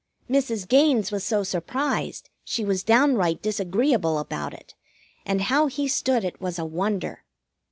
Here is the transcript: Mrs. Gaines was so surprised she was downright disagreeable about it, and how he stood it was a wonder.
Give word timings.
Mrs. 0.27 0.67
Gaines 0.67 1.11
was 1.11 1.23
so 1.23 1.43
surprised 1.43 2.31
she 2.43 2.65
was 2.65 2.81
downright 2.81 3.39
disagreeable 3.43 4.17
about 4.17 4.51
it, 4.51 4.73
and 5.27 5.41
how 5.43 5.67
he 5.67 5.87
stood 5.87 6.23
it 6.25 6.41
was 6.41 6.57
a 6.57 6.65
wonder. 6.65 7.23